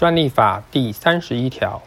[0.00, 1.82] 专利法第三十一条，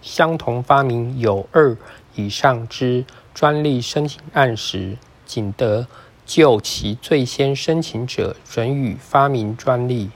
[0.00, 1.76] 相同发明有二
[2.14, 4.96] 以上之专利申请案时，
[5.26, 5.86] 仅得
[6.24, 10.08] 就其最先申请者准予发明专利；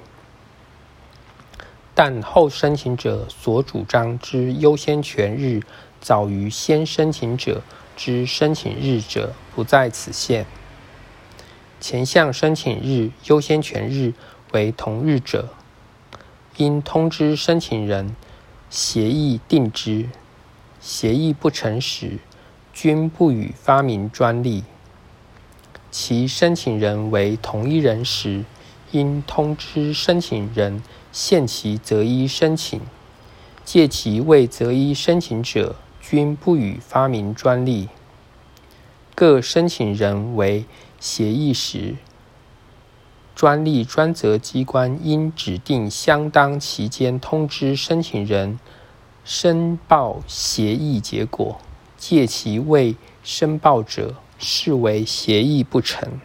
[1.95, 5.61] 但后申请者所主张之优先权日
[6.00, 7.61] 早于先申请者
[7.98, 10.46] 之申请日者，不在此限。
[11.82, 14.14] 前项申请日优先权日
[14.53, 15.50] 为同日者，
[16.57, 18.16] 应通知申请人，
[18.71, 20.07] 协议定之；
[20.81, 22.18] 协议不成时，
[22.72, 24.64] 均不予发明专利。
[25.90, 28.45] 其申请人为同一人时，
[28.93, 32.81] 应通知申请人限期择一申请；
[33.64, 37.89] 届其未择一申请者，均不予发明专利。
[39.14, 40.64] 各申请人为
[41.00, 41.97] 协议时，
[43.36, 48.59] 专利专责机关应指定相当期间通知申请人
[49.27, 51.61] 申报协议结果，
[51.98, 56.19] 届期未申报者，视为协议不成。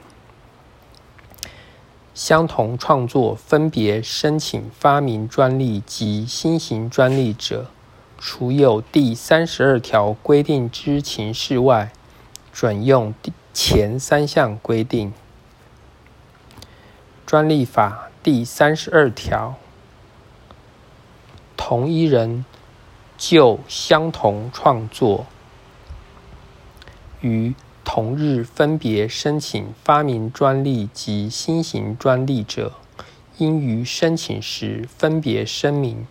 [2.13, 7.69] 相同创作分别申请发明专利及新型专利者，
[8.17, 11.91] 除有第三十二条规定之情事外，
[12.53, 13.13] 准用
[13.53, 15.11] 前三项规定。
[17.31, 19.55] 专利法第三十二条，
[21.55, 22.43] 同一人
[23.17, 25.25] 就相同创作，
[27.21, 32.73] 于同日分别申请发明专利及新型专利者，
[33.37, 36.05] 应于申请时分别声明，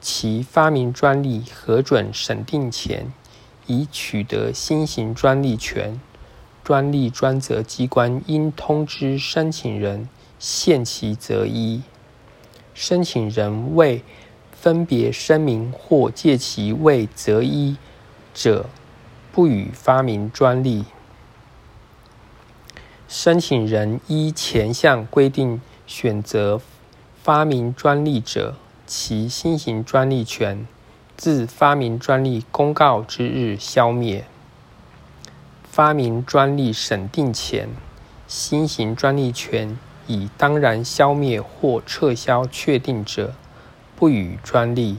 [0.00, 3.12] 其发明专利核准审定前，
[3.66, 6.00] 已取得新型专利权。
[6.62, 10.08] 专利专责机关应通知申请人。
[10.46, 11.80] 限期择一，
[12.74, 14.02] 申请人未
[14.52, 17.78] 分别声明或借其未择一
[18.34, 18.66] 者，
[19.32, 20.84] 不予发明专利。
[23.08, 26.60] 申请人依前项规定选择
[27.22, 28.56] 发明专利者，
[28.86, 30.68] 其新型专利权
[31.16, 34.26] 自发明专利公告之日消灭。
[35.62, 37.70] 发明专利审定前，
[38.28, 39.78] 新型专利权。
[40.06, 43.34] 以当然消灭或撤销确定者，
[43.96, 44.98] 不予专利。